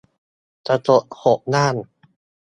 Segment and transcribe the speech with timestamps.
[0.67, 1.75] กระจกหกด้าน